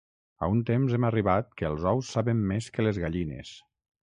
[0.45, 3.57] A un temps hem arribat que els ous saben més que les gallines.